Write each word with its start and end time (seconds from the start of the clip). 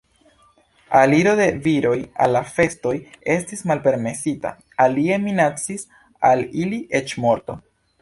Aliro 0.99 1.33
de 1.39 1.45
viroj 1.65 1.97
al 2.25 2.33
la 2.37 2.41
festoj 2.55 2.95
estis 3.35 3.63
malpermesita, 3.73 4.55
alie 4.89 5.23
minacis 5.29 5.89
al 6.33 6.47
ili 6.67 6.85
eĉ 7.03 7.19
morto. 7.29 7.63